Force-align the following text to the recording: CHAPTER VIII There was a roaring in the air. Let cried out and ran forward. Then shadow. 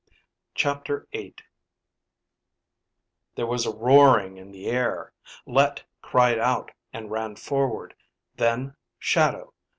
CHAPTER 0.55 1.07
VIII 1.13 1.35
There 3.35 3.45
was 3.45 3.67
a 3.67 3.71
roaring 3.71 4.37
in 4.37 4.51
the 4.51 4.65
air. 4.65 5.13
Let 5.45 5.83
cried 6.01 6.39
out 6.39 6.71
and 6.91 7.11
ran 7.11 7.35
forward. 7.35 7.93
Then 8.33 8.77
shadow. 8.97 9.53